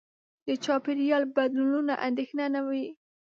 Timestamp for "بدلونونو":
1.35-1.93